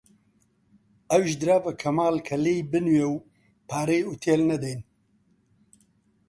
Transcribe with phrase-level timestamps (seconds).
[1.09, 3.13] ئەویش درا بە کەمال کە لێی بنوێ و
[3.69, 4.79] پارەی ئوتێل نەدەین